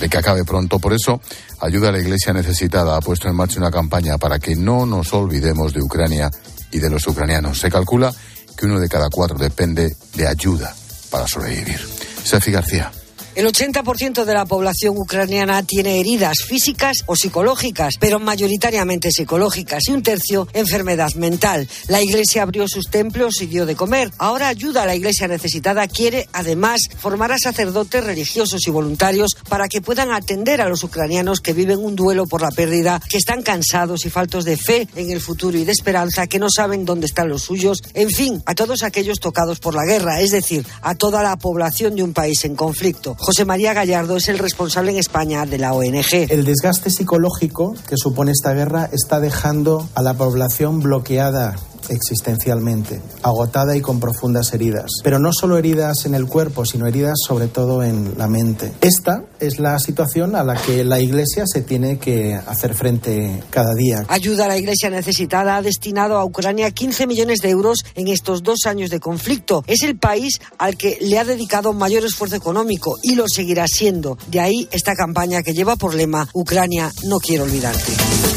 de 0.00 0.08
que 0.08 0.18
acabe 0.18 0.44
pronto, 0.44 0.80
por 0.80 0.92
eso 0.92 1.20
Ayuda 1.60 1.90
a 1.90 1.92
la 1.92 2.00
Iglesia 2.00 2.32
Necesitada 2.32 2.96
ha 2.96 3.00
puesto 3.00 3.28
en 3.28 3.36
marcha 3.36 3.60
una 3.60 3.70
campaña 3.70 4.18
para 4.18 4.40
que 4.40 4.56
no 4.56 4.84
nos 4.84 5.12
olvidemos 5.12 5.72
de 5.72 5.80
Ucrania 5.80 6.28
y 6.72 6.80
de 6.80 6.90
los 6.90 7.06
ucranianos. 7.06 7.60
Se 7.60 7.70
calcula 7.70 8.12
que 8.56 8.66
uno 8.66 8.80
de 8.80 8.88
cada 8.88 9.08
cuatro 9.10 9.38
depende 9.38 9.94
de 10.16 10.26
ayuda 10.26 10.74
para 11.08 11.28
sobrevivir. 11.28 11.78
Sefi 12.24 12.50
García. 12.50 12.90
El 13.38 13.46
80% 13.46 14.24
de 14.24 14.34
la 14.34 14.46
población 14.46 14.98
ucraniana 14.98 15.62
tiene 15.62 16.00
heridas 16.00 16.38
físicas 16.44 17.04
o 17.06 17.14
psicológicas, 17.14 17.94
pero 18.00 18.18
mayoritariamente 18.18 19.12
psicológicas, 19.12 19.84
y 19.86 19.92
un 19.92 20.02
tercio 20.02 20.48
enfermedad 20.54 21.14
mental. 21.14 21.68
La 21.86 22.02
Iglesia 22.02 22.42
abrió 22.42 22.66
sus 22.66 22.90
templos 22.90 23.40
y 23.40 23.46
dio 23.46 23.64
de 23.64 23.76
comer. 23.76 24.10
Ahora 24.18 24.48
ayuda 24.48 24.82
a 24.82 24.86
la 24.86 24.96
Iglesia 24.96 25.28
necesitada. 25.28 25.86
Quiere, 25.86 26.28
además, 26.32 26.80
formar 26.98 27.30
a 27.30 27.38
sacerdotes 27.38 28.02
religiosos 28.02 28.66
y 28.66 28.72
voluntarios 28.72 29.36
para 29.48 29.68
que 29.68 29.82
puedan 29.82 30.10
atender 30.10 30.60
a 30.60 30.68
los 30.68 30.82
ucranianos 30.82 31.38
que 31.38 31.52
viven 31.52 31.78
un 31.78 31.94
duelo 31.94 32.26
por 32.26 32.42
la 32.42 32.50
pérdida, 32.50 33.00
que 33.08 33.18
están 33.18 33.42
cansados 33.42 34.04
y 34.04 34.10
faltos 34.10 34.44
de 34.46 34.56
fe 34.56 34.88
en 34.96 35.12
el 35.12 35.20
futuro 35.20 35.56
y 35.56 35.62
de 35.62 35.70
esperanza, 35.70 36.26
que 36.26 36.40
no 36.40 36.48
saben 36.50 36.84
dónde 36.84 37.06
están 37.06 37.28
los 37.28 37.42
suyos. 37.42 37.84
En 37.94 38.10
fin, 38.10 38.42
a 38.46 38.56
todos 38.56 38.82
aquellos 38.82 39.20
tocados 39.20 39.60
por 39.60 39.76
la 39.76 39.84
guerra, 39.84 40.22
es 40.22 40.32
decir, 40.32 40.66
a 40.82 40.96
toda 40.96 41.22
la 41.22 41.36
población 41.36 41.94
de 41.94 42.02
un 42.02 42.12
país 42.12 42.44
en 42.44 42.56
conflicto. 42.56 43.16
José 43.28 43.44
María 43.44 43.74
Gallardo 43.74 44.16
es 44.16 44.28
el 44.28 44.38
responsable 44.38 44.90
en 44.90 44.96
España 44.96 45.44
de 45.44 45.58
la 45.58 45.74
ONG. 45.74 46.30
El 46.30 46.46
desgaste 46.46 46.88
psicológico 46.88 47.74
que 47.86 47.98
supone 47.98 48.32
esta 48.32 48.54
guerra 48.54 48.88
está 48.90 49.20
dejando 49.20 49.86
a 49.94 50.00
la 50.00 50.14
población 50.14 50.80
bloqueada 50.80 51.54
existencialmente, 51.88 53.00
agotada 53.22 53.76
y 53.76 53.80
con 53.80 54.00
profundas 54.00 54.52
heridas. 54.52 54.90
Pero 55.02 55.18
no 55.18 55.30
solo 55.32 55.58
heridas 55.58 56.04
en 56.06 56.14
el 56.14 56.26
cuerpo, 56.26 56.64
sino 56.64 56.86
heridas 56.86 57.16
sobre 57.26 57.48
todo 57.48 57.82
en 57.82 58.16
la 58.16 58.28
mente. 58.28 58.72
Esta 58.80 59.24
es 59.40 59.58
la 59.58 59.78
situación 59.78 60.34
a 60.34 60.44
la 60.44 60.54
que 60.54 60.84
la 60.84 61.00
Iglesia 61.00 61.44
se 61.46 61.62
tiene 61.62 61.98
que 61.98 62.34
hacer 62.34 62.74
frente 62.74 63.42
cada 63.50 63.74
día. 63.74 64.04
Ayuda 64.08 64.46
a 64.46 64.48
la 64.48 64.58
Iglesia 64.58 64.90
necesitada 64.90 65.56
ha 65.56 65.62
destinado 65.62 66.16
a 66.16 66.24
Ucrania 66.24 66.70
15 66.70 67.06
millones 67.06 67.40
de 67.40 67.50
euros 67.50 67.84
en 67.94 68.08
estos 68.08 68.42
dos 68.42 68.60
años 68.66 68.90
de 68.90 69.00
conflicto. 69.00 69.64
Es 69.66 69.82
el 69.82 69.96
país 69.98 70.40
al 70.58 70.76
que 70.76 70.98
le 71.00 71.18
ha 71.18 71.24
dedicado 71.24 71.72
mayor 71.72 72.04
esfuerzo 72.04 72.36
económico 72.36 72.96
y 73.02 73.14
lo 73.14 73.24
seguirá 73.28 73.66
siendo. 73.66 74.18
De 74.28 74.40
ahí 74.40 74.68
esta 74.72 74.94
campaña 74.94 75.42
que 75.42 75.54
lleva 75.54 75.76
por 75.76 75.94
lema 75.94 76.28
Ucrania, 76.32 76.92
no 77.04 77.18
quiero 77.18 77.44
olvidarte. 77.44 78.27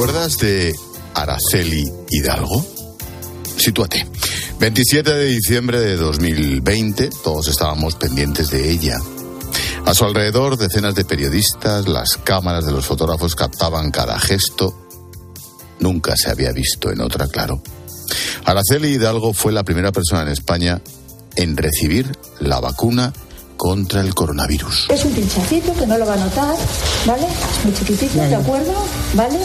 Acuerdas 0.00 0.38
de 0.38 0.74
Araceli 1.12 1.92
Hidalgo? 2.08 2.64
Sitúate. 3.58 4.06
27 4.58 5.12
de 5.12 5.26
diciembre 5.26 5.78
de 5.78 5.96
2020, 5.96 7.10
todos 7.22 7.48
estábamos 7.48 7.96
pendientes 7.96 8.48
de 8.48 8.70
ella. 8.70 8.98
A 9.86 9.94
su 9.94 10.04
alrededor, 10.04 10.56
decenas 10.56 10.94
de 10.94 11.04
periodistas, 11.04 11.88
las 11.88 12.16
cámaras 12.16 12.64
de 12.64 12.72
los 12.72 12.86
fotógrafos 12.86 13.34
captaban 13.34 13.90
cada 13.90 14.18
gesto 14.18 14.74
nunca 15.80 16.14
se 16.16 16.30
había 16.30 16.52
visto 16.52 16.90
en 16.90 17.00
otra, 17.00 17.26
claro. 17.26 17.62
Araceli 18.44 18.88
Hidalgo 18.88 19.32
fue 19.32 19.52
la 19.52 19.64
primera 19.64 19.92
persona 19.92 20.22
en 20.22 20.28
España 20.28 20.80
en 21.36 21.56
recibir 21.56 22.16
la 22.40 22.60
vacuna 22.60 23.12
contra 23.56 24.00
el 24.00 24.14
coronavirus. 24.14 24.88
Es 24.90 25.04
un 25.04 25.12
pinchacito 25.12 25.74
que 25.74 25.86
no 25.86 25.98
lo 25.98 26.06
va 26.06 26.14
a 26.14 26.16
notar, 26.16 26.56
¿vale? 27.06 27.26
Es 27.26 27.64
muy 27.64 27.74
chiquitito, 27.74 28.18
¿de 28.18 28.34
acuerdo? 28.34 28.72
¿Vale? 29.14 29.38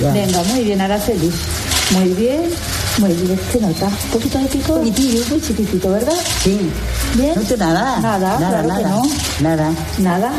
Venga, 0.00 0.42
muy 0.44 0.64
bien, 0.64 0.80
Araceli. 0.80 1.30
Muy 1.90 2.08
bien, 2.14 2.50
muy 2.98 3.12
bien. 3.12 3.40
¿Qué 3.52 3.60
nota? 3.60 3.86
¿Un 3.86 4.10
poquito 4.12 4.38
de 4.38 4.46
pico? 4.46 4.78
muy 4.78 5.40
chiquitito, 5.40 5.90
¿verdad? 5.90 6.14
Sí. 6.42 6.70
¿Bien? 7.14 7.32
No 7.34 7.42
te 7.42 7.56
nada. 7.56 8.00
Nada, 8.00 8.38
nada, 8.38 8.62
claro 8.62 8.68
nada. 8.68 8.88
no. 8.88 9.02
Nada. 9.40 9.72
Nada. 9.98 10.32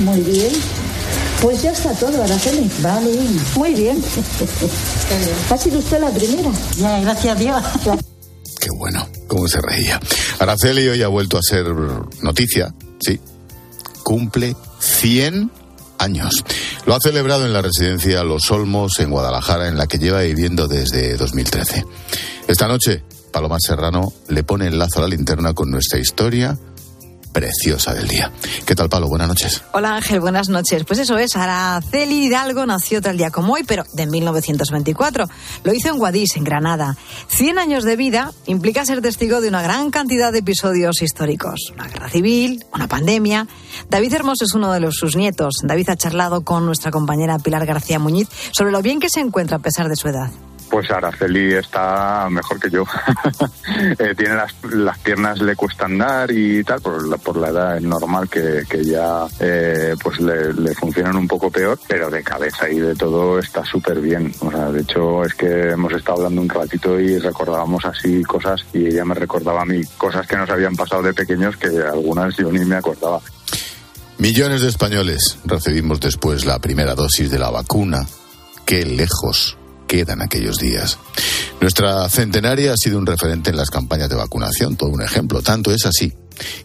Muy 0.00 0.20
bien. 0.20 0.52
Pues 1.40 1.62
ya 1.62 1.72
está 1.72 1.92
todo, 1.94 2.22
Araceli. 2.22 2.70
Vale. 2.82 3.10
Muy 3.56 3.74
bien. 3.74 4.02
ha 5.50 5.56
sido 5.56 5.78
usted 5.78 6.00
la 6.00 6.10
primera. 6.10 6.50
Ya, 6.76 7.00
gracias 7.00 7.36
a 7.36 7.38
Dios. 7.38 7.62
Qué 8.60 8.68
bueno, 8.76 9.06
cómo 9.26 9.48
se 9.48 9.60
reía. 9.60 9.98
Araceli 10.38 10.86
hoy 10.88 11.02
ha 11.02 11.08
vuelto 11.08 11.38
a 11.38 11.42
ser 11.42 11.64
noticia, 12.22 12.74
sí. 13.00 13.18
Cumple 14.02 14.54
100 14.80 15.59
años. 16.00 16.44
Lo 16.86 16.94
ha 16.94 17.00
celebrado 17.00 17.46
en 17.46 17.52
la 17.52 17.62
residencia 17.62 18.24
Los 18.24 18.50
Olmos, 18.50 18.98
en 18.98 19.10
Guadalajara, 19.10 19.68
en 19.68 19.76
la 19.76 19.86
que 19.86 19.98
lleva 19.98 20.20
viviendo 20.20 20.66
desde 20.68 21.16
2013. 21.16 21.84
Esta 22.48 22.66
noche, 22.66 23.02
Paloma 23.32 23.56
Serrano 23.60 24.12
le 24.28 24.42
pone 24.42 24.66
el 24.66 24.78
lazo 24.78 24.98
a 24.98 25.02
la 25.02 25.08
linterna 25.08 25.54
con 25.54 25.70
nuestra 25.70 25.98
historia 25.98 26.58
preciosa 27.32 27.94
del 27.94 28.08
día. 28.08 28.32
¿Qué 28.66 28.74
tal, 28.74 28.88
Palo? 28.88 29.08
Buenas 29.08 29.28
noches. 29.28 29.62
Hola, 29.72 29.96
Ángel. 29.96 30.20
Buenas 30.20 30.48
noches. 30.48 30.84
Pues 30.84 30.98
eso 30.98 31.18
es, 31.18 31.36
Araceli 31.36 32.26
Hidalgo 32.26 32.66
nació 32.66 33.00
tal 33.00 33.16
día 33.16 33.30
como 33.30 33.54
hoy, 33.54 33.62
pero 33.64 33.84
de 33.92 34.06
1924. 34.06 35.28
Lo 35.64 35.74
hizo 35.74 35.88
en 35.88 35.98
Guadix, 35.98 36.36
en 36.36 36.44
Granada. 36.44 36.96
Cien 37.28 37.58
años 37.58 37.84
de 37.84 37.96
vida 37.96 38.32
implica 38.46 38.84
ser 38.84 39.00
testigo 39.00 39.40
de 39.40 39.48
una 39.48 39.62
gran 39.62 39.90
cantidad 39.90 40.32
de 40.32 40.40
episodios 40.40 41.02
históricos. 41.02 41.72
Una 41.74 41.88
guerra 41.88 42.08
civil, 42.08 42.64
una 42.72 42.88
pandemia. 42.88 43.46
David 43.88 44.14
Hermoso 44.14 44.44
es 44.44 44.54
uno 44.54 44.72
de 44.72 44.80
los, 44.80 44.96
sus 44.96 45.16
nietos. 45.16 45.54
David 45.62 45.90
ha 45.90 45.96
charlado 45.96 46.42
con 46.42 46.66
nuestra 46.66 46.90
compañera 46.90 47.38
Pilar 47.38 47.66
García 47.66 47.98
Muñiz 47.98 48.28
sobre 48.52 48.72
lo 48.72 48.82
bien 48.82 49.00
que 49.00 49.08
se 49.08 49.20
encuentra 49.20 49.56
a 49.56 49.60
pesar 49.60 49.88
de 49.88 49.96
su 49.96 50.08
edad. 50.08 50.30
Pues 50.70 50.88
Araceli 50.90 51.54
está 51.54 52.28
mejor 52.30 52.60
que 52.60 52.70
yo. 52.70 52.84
Eh, 53.98 54.14
tiene 54.16 54.34
las, 54.34 54.52
las, 54.64 54.98
piernas, 54.98 55.40
le 55.40 55.54
cuesta 55.54 55.84
andar 55.84 56.30
y 56.30 56.62
tal, 56.64 56.80
por 56.80 57.06
la, 57.06 57.16
por 57.20 57.36
la 57.36 57.48
edad 57.48 57.76
es 57.76 57.82
normal 57.82 58.28
que, 58.28 58.64
que 58.68 58.84
ya 58.84 59.26
eh, 59.38 59.94
pues 60.02 60.20
le, 60.20 60.52
le, 60.52 60.74
funcionan 60.74 61.16
un 61.16 61.28
poco 61.28 61.50
peor, 61.50 61.78
pero 61.86 62.10
de 62.10 62.22
cabeza 62.22 62.68
y 62.68 62.78
de 62.78 62.94
todo 62.94 63.38
está 63.38 63.64
súper 63.64 64.00
bien. 64.00 64.32
O 64.40 64.50
sea, 64.50 64.70
de 64.70 64.80
hecho 64.80 65.24
es 65.24 65.34
que 65.34 65.70
hemos 65.70 65.92
estado 65.92 66.18
hablando 66.18 66.42
un 66.42 66.48
ratito 66.48 66.98
y 66.98 67.18
recordábamos 67.18 67.84
así 67.84 68.22
cosas 68.22 68.60
y 68.72 68.86
ella 68.86 69.04
me 69.04 69.14
recordaba 69.14 69.62
a 69.62 69.66
mí 69.66 69.80
cosas 69.96 70.26
que 70.26 70.36
nos 70.36 70.50
habían 70.50 70.74
pasado 70.74 71.02
de 71.02 71.14
pequeños 71.14 71.56
que 71.56 71.68
algunas 71.68 72.36
yo 72.36 72.50
ni 72.50 72.64
me 72.64 72.76
acordaba. 72.76 73.20
Millones 74.18 74.62
de 74.62 74.68
españoles 74.68 75.38
recibimos 75.44 76.00
después 76.00 76.44
la 76.44 76.58
primera 76.58 76.94
dosis 76.94 77.30
de 77.30 77.38
la 77.38 77.50
vacuna. 77.50 78.06
Qué 78.66 78.84
lejos 78.84 79.56
quedan 79.90 80.22
aquellos 80.22 80.58
días. 80.58 80.98
Nuestra 81.60 82.08
centenaria 82.08 82.72
ha 82.72 82.76
sido 82.76 82.96
un 82.96 83.06
referente 83.06 83.50
en 83.50 83.56
las 83.56 83.70
campañas 83.70 84.08
de 84.08 84.14
vacunación, 84.14 84.76
todo 84.76 84.90
un 84.90 85.02
ejemplo. 85.02 85.42
Tanto 85.42 85.72
es 85.72 85.84
así 85.84 86.12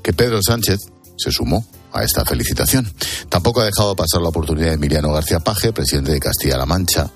que 0.03 0.13
Pedro 0.13 0.39
Sánchez 0.45 0.77
se 1.17 1.31
sumó 1.31 1.65
a 1.91 2.03
esta 2.03 2.23
felicitación. 2.23 2.87
Tampoco 3.27 3.61
ha 3.61 3.65
dejado 3.65 3.95
pasar 3.95 4.21
la 4.21 4.29
oportunidad 4.29 4.67
de 4.67 4.73
Emiliano 4.73 5.11
García 5.11 5.39
Paje, 5.39 5.73
presidente 5.73 6.11
de 6.11 6.19
Castilla-La 6.19 6.67
Mancha. 6.67 7.09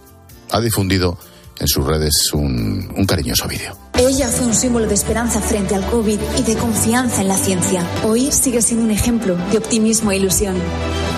Ha 0.50 0.60
difundido 0.60 1.20
en 1.60 1.68
sus 1.68 1.86
redes 1.86 2.34
un, 2.34 3.06
cariñoso 3.08 3.48
vídeo. 3.48 3.78
Ella 3.94 4.30
fue 4.30 4.48
un 4.48 4.56
símbolo 4.56 4.88
de 4.88 4.96
esperanza 4.96 5.42
frente 5.42 5.76
al 5.76 5.86
COVID 5.92 6.20
y 6.40 6.42
de 6.42 6.56
confianza 6.56 7.22
en 7.22 7.28
la 7.28 7.38
ciencia. 7.38 7.86
Hoy 8.04 8.32
sigue 8.32 8.64
siendo 8.64 8.86
un 8.86 8.92
ejemplo 8.92 9.38
de 9.52 9.60
optimismo 9.60 10.12
e 10.12 10.18
ilusión. 10.18 10.56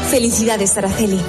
Felicidades, 0.10 0.78
Araceli. 0.78 1.22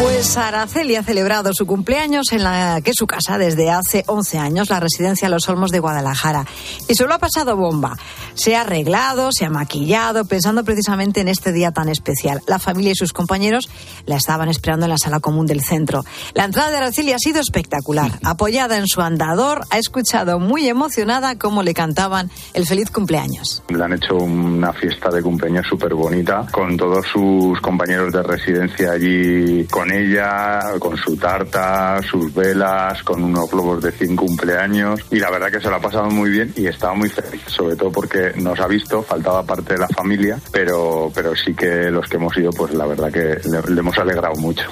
Pues 0.00 0.36
Araceli 0.36 0.94
ha 0.94 1.02
celebrado 1.02 1.52
su 1.52 1.66
cumpleaños 1.66 2.30
en 2.30 2.44
la 2.44 2.80
que 2.84 2.90
es 2.90 2.96
su 2.96 3.08
casa 3.08 3.36
desde 3.36 3.68
hace 3.72 4.04
11 4.06 4.38
años, 4.38 4.70
la 4.70 4.78
residencia 4.78 5.28
Los 5.28 5.48
Olmos 5.48 5.72
de 5.72 5.80
Guadalajara. 5.80 6.46
Y 6.86 6.94
se 6.94 7.04
lo 7.04 7.14
ha 7.14 7.18
pasado 7.18 7.56
bomba. 7.56 7.96
Se 8.34 8.54
ha 8.54 8.60
arreglado, 8.60 9.32
se 9.32 9.44
ha 9.44 9.50
maquillado, 9.50 10.24
pensando 10.24 10.62
precisamente 10.62 11.20
en 11.20 11.26
este 11.26 11.50
día 11.50 11.72
tan 11.72 11.88
especial. 11.88 12.42
La 12.46 12.60
familia 12.60 12.92
y 12.92 12.94
sus 12.94 13.12
compañeros 13.12 13.68
la 14.06 14.14
estaban 14.14 14.48
esperando 14.48 14.86
en 14.86 14.90
la 14.90 14.98
sala 14.98 15.18
común 15.18 15.46
del 15.46 15.62
centro. 15.62 16.04
La 16.32 16.44
entrada 16.44 16.70
de 16.70 16.76
Araceli 16.76 17.12
ha 17.12 17.18
sido 17.18 17.40
espectacular. 17.40 18.12
Apoyada 18.22 18.76
en 18.76 18.86
su 18.86 19.00
andador, 19.00 19.62
ha 19.70 19.78
escuchado 19.78 20.38
muy 20.38 20.68
emocionada 20.68 21.36
cómo 21.38 21.64
le 21.64 21.74
cantaban 21.74 22.30
el 22.54 22.66
feliz 22.66 22.92
cumpleaños. 22.92 23.64
Le 23.68 23.82
han 23.82 23.94
hecho 23.94 24.14
una 24.14 24.72
fiesta 24.72 25.10
de 25.10 25.22
cumpleaños 25.22 25.66
súper 25.68 25.94
bonita 25.94 26.46
con 26.52 26.76
todos 26.76 27.04
sus 27.12 27.60
compañeros 27.60 28.12
de 28.12 28.22
residencia 28.22 28.92
allí 28.92 29.64
con 29.64 29.87
ella, 29.90 30.60
con 30.78 30.96
su 30.96 31.16
tarta, 31.16 32.00
sus 32.08 32.32
velas, 32.32 33.02
con 33.02 33.22
unos 33.22 33.50
globos 33.50 33.82
de 33.82 33.92
cinco 33.92 34.26
cumpleaños 34.26 35.00
y 35.10 35.18
la 35.18 35.30
verdad 35.30 35.50
que 35.50 35.60
se 35.60 35.68
lo 35.68 35.76
ha 35.76 35.80
pasado 35.80 36.10
muy 36.10 36.30
bien 36.30 36.52
y 36.56 36.66
estaba 36.66 36.94
muy 36.94 37.08
feliz, 37.08 37.42
sobre 37.46 37.76
todo 37.76 37.90
porque 37.90 38.32
nos 38.36 38.58
ha 38.60 38.66
visto, 38.66 39.02
faltaba 39.02 39.42
parte 39.44 39.74
de 39.74 39.80
la 39.80 39.88
familia, 39.88 40.38
pero, 40.52 41.10
pero 41.14 41.34
sí 41.34 41.54
que 41.54 41.90
los 41.90 42.08
que 42.08 42.16
hemos 42.16 42.36
ido, 42.36 42.50
pues 42.50 42.74
la 42.74 42.86
verdad 42.86 43.12
que 43.12 43.40
le, 43.48 43.74
le 43.74 43.80
hemos 43.80 43.96
alegrado 43.98 44.34
mucho. 44.36 44.64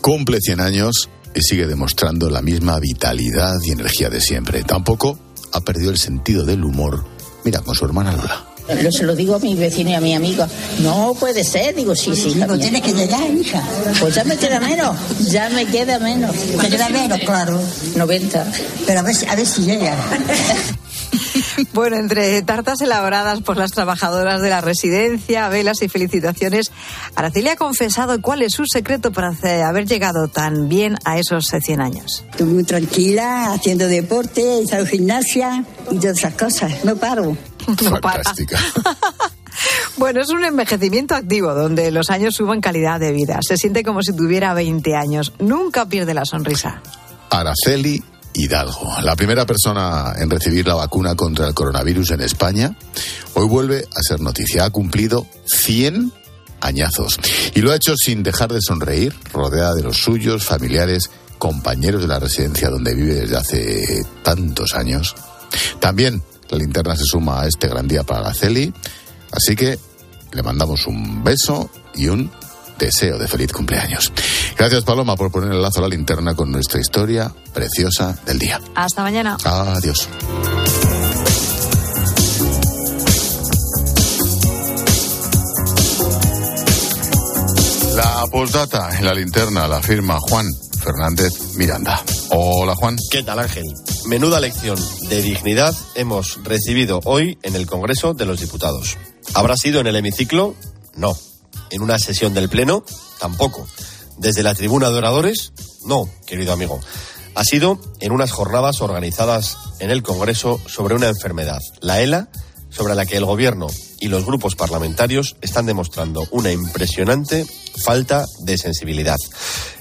Cumple 0.00 0.38
100 0.40 0.60
años 0.60 1.10
y 1.34 1.40
sigue 1.42 1.66
demostrando 1.66 2.30
la 2.30 2.42
misma 2.42 2.78
vitalidad 2.80 3.54
y 3.62 3.72
energía 3.72 4.08
de 4.08 4.20
siempre. 4.20 4.62
Tampoco 4.62 5.18
ha 5.52 5.60
perdido 5.60 5.90
el 5.90 5.98
sentido 5.98 6.44
del 6.44 6.64
humor. 6.64 7.04
Mira, 7.44 7.60
con 7.60 7.74
su 7.74 7.84
hermana 7.84 8.12
Lola. 8.12 8.47
Yo 8.82 8.92
se 8.92 9.04
lo 9.04 9.14
digo 9.14 9.36
a 9.36 9.38
mi 9.38 9.54
vecino 9.54 9.90
y 9.90 9.94
a 9.94 10.00
mi 10.00 10.14
amigo. 10.14 10.46
No 10.80 11.14
puede 11.18 11.44
ser. 11.44 11.74
Digo, 11.74 11.94
sí, 11.94 12.14
sí. 12.14 12.34
No 12.34 12.58
tiene 12.58 12.82
que 12.82 12.92
llegar, 12.92 13.30
hija. 13.30 13.62
Pues 14.00 14.14
ya 14.14 14.24
me 14.24 14.36
queda 14.36 14.60
menos. 14.60 14.96
Ya 15.30 15.48
me 15.50 15.66
queda 15.66 15.98
menos. 15.98 16.34
Me 16.56 16.68
queda 16.68 16.88
menos, 16.88 17.18
claro. 17.20 17.60
90. 17.96 18.46
Pero 18.86 19.00
a 19.00 19.02
ver, 19.02 19.16
a 19.28 19.36
ver 19.36 19.46
si 19.46 19.62
llega. 19.62 19.96
Bueno, 21.72 21.96
entre 21.96 22.40
tartas 22.42 22.80
elaboradas 22.80 23.40
por 23.40 23.56
las 23.56 23.70
trabajadoras 23.72 24.40
de 24.40 24.50
la 24.50 24.60
residencia, 24.60 25.48
velas 25.48 25.82
y 25.82 25.88
felicitaciones, 25.88 26.72
Araceli 27.14 27.48
ha 27.48 27.56
confesado 27.56 28.20
cuál 28.20 28.42
es 28.42 28.52
su 28.52 28.64
secreto 28.66 29.12
para 29.12 29.32
haber 29.66 29.86
llegado 29.86 30.28
tan 30.28 30.68
bien 30.68 30.96
a 31.04 31.18
esos 31.18 31.46
100 31.46 31.80
años. 31.80 32.24
Estoy 32.30 32.46
muy 32.46 32.64
tranquila, 32.64 33.52
haciendo 33.52 33.86
deporte, 33.86 34.62
haciendo 34.64 34.86
gimnasia 34.86 35.64
y 35.90 35.98
todas 35.98 36.18
esas 36.18 36.34
cosas. 36.34 36.84
No 36.84 36.96
paro. 36.96 37.36
Fantástica. 37.76 38.58
Bueno, 39.96 40.20
es 40.20 40.30
un 40.30 40.44
envejecimiento 40.44 41.16
activo 41.16 41.52
donde 41.54 41.90
los 41.90 42.10
años 42.10 42.36
suben 42.36 42.60
calidad 42.60 43.00
de 43.00 43.10
vida. 43.10 43.40
Se 43.42 43.56
siente 43.56 43.82
como 43.82 44.02
si 44.02 44.14
tuviera 44.14 44.54
20 44.54 44.94
años. 44.94 45.32
Nunca 45.40 45.86
pierde 45.86 46.14
la 46.14 46.24
sonrisa. 46.24 46.80
Araceli 47.30 48.02
Hidalgo, 48.32 49.00
la 49.02 49.16
primera 49.16 49.44
persona 49.44 50.12
en 50.16 50.30
recibir 50.30 50.66
la 50.68 50.74
vacuna 50.74 51.16
contra 51.16 51.48
el 51.48 51.54
coronavirus 51.54 52.12
en 52.12 52.20
España, 52.20 52.76
hoy 53.34 53.48
vuelve 53.48 53.88
a 53.92 54.00
ser 54.00 54.20
noticia. 54.20 54.64
Ha 54.64 54.70
cumplido 54.70 55.26
100 55.46 56.12
añazos 56.60 57.18
y 57.54 57.60
lo 57.60 57.72
ha 57.72 57.76
hecho 57.76 57.94
sin 57.96 58.22
dejar 58.22 58.52
de 58.52 58.60
sonreír, 58.60 59.14
rodeada 59.32 59.74
de 59.74 59.82
los 59.82 59.96
suyos, 59.96 60.44
familiares, 60.44 61.10
compañeros 61.38 62.02
de 62.02 62.08
la 62.08 62.20
residencia 62.20 62.68
donde 62.68 62.94
vive 62.94 63.14
desde 63.14 63.36
hace 63.36 64.06
tantos 64.22 64.74
años. 64.74 65.16
También 65.80 66.22
la 66.50 66.58
linterna 66.58 66.96
se 66.96 67.04
suma 67.04 67.42
a 67.42 67.46
este 67.46 67.68
gran 67.68 67.86
día 67.86 68.02
para 68.02 68.20
Araceli, 68.20 68.72
así 69.32 69.54
que 69.54 69.78
le 70.32 70.42
mandamos 70.42 70.86
un 70.86 71.22
beso 71.24 71.70
y 71.94 72.08
un 72.08 72.30
deseo 72.78 73.18
de 73.18 73.26
feliz 73.26 73.52
cumpleaños. 73.52 74.12
Gracias 74.56 74.84
Paloma 74.84 75.16
por 75.16 75.30
poner 75.30 75.52
el 75.52 75.60
lazo 75.60 75.80
a 75.80 75.82
la 75.82 75.88
linterna 75.88 76.34
con 76.34 76.50
nuestra 76.50 76.80
historia 76.80 77.32
preciosa 77.52 78.18
del 78.24 78.38
día. 78.38 78.60
Hasta 78.74 79.02
mañana. 79.02 79.36
Adiós. 79.44 80.08
La 87.94 88.24
postdata 88.30 88.96
en 88.96 89.04
la 89.04 89.12
linterna 89.12 89.66
la 89.66 89.82
firma 89.82 90.18
Juan 90.20 90.46
Fernández 90.80 91.56
Miranda. 91.56 92.00
Hola 92.30 92.74
Juan. 92.74 92.96
¿Qué 93.10 93.22
tal 93.22 93.38
Ángel? 93.38 93.64
Menuda 94.06 94.38
lección 94.38 94.78
de 95.08 95.22
dignidad 95.22 95.74
hemos 95.94 96.42
recibido 96.44 97.00
hoy 97.04 97.38
en 97.42 97.54
el 97.54 97.66
Congreso 97.66 98.12
de 98.12 98.26
los 98.26 98.40
Diputados. 98.40 98.98
¿Habrá 99.34 99.56
sido 99.56 99.80
en 99.80 99.86
el 99.86 99.96
hemiciclo? 99.96 100.54
No. 100.94 101.16
¿En 101.70 101.80
una 101.80 101.98
sesión 101.98 102.34
del 102.34 102.50
Pleno? 102.50 102.84
Tampoco. 103.18 103.66
¿Desde 104.18 104.42
la 104.42 104.54
tribuna 104.54 104.90
de 104.90 104.98
oradores? 104.98 105.52
No, 105.86 106.08
querido 106.26 106.52
amigo. 106.52 106.80
Ha 107.34 107.44
sido 107.44 107.80
en 108.00 108.12
unas 108.12 108.30
jornadas 108.30 108.82
organizadas 108.82 109.56
en 109.78 109.90
el 109.90 110.02
Congreso 110.02 110.60
sobre 110.66 110.96
una 110.96 111.08
enfermedad, 111.08 111.60
la 111.80 112.02
ELA, 112.02 112.28
sobre 112.68 112.94
la 112.94 113.06
que 113.06 113.16
el 113.16 113.24
Gobierno 113.24 113.68
y 114.00 114.08
los 114.08 114.26
grupos 114.26 114.54
parlamentarios 114.54 115.36
están 115.40 115.64
demostrando 115.64 116.26
una 116.30 116.52
impresionante 116.52 117.46
falta 117.84 118.26
de 118.40 118.58
sensibilidad. 118.58 119.16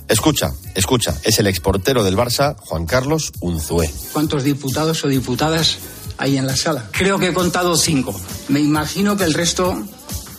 Escucha, 0.07 0.53
escucha, 0.75 1.15
es 1.23 1.39
el 1.39 1.47
exportero 1.47 2.03
del 2.03 2.15
Barça, 2.15 2.55
Juan 2.57 2.85
Carlos 2.85 3.31
Unzué. 3.41 3.91
¿Cuántos 4.13 4.43
diputados 4.43 5.03
o 5.03 5.07
diputadas 5.07 5.77
hay 6.17 6.37
en 6.37 6.47
la 6.47 6.55
sala? 6.55 6.87
Creo 6.91 7.19
que 7.19 7.27
he 7.27 7.33
contado 7.33 7.75
cinco. 7.75 8.19
Me 8.47 8.59
imagino 8.59 9.17
que 9.17 9.25
el 9.25 9.33
resto 9.33 9.77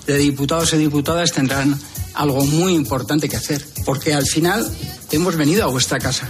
de 0.06 0.16
diputados 0.16 0.72
y 0.72 0.78
diputadas 0.78 1.32
tendrán 1.32 1.78
algo 2.14 2.44
muy 2.44 2.74
importante 2.74 3.28
que 3.28 3.36
hacer, 3.36 3.64
porque 3.84 4.14
al 4.14 4.26
final 4.26 4.66
hemos 5.10 5.36
venido 5.36 5.64
a 5.64 5.66
vuestra 5.68 5.98
casa 5.98 6.28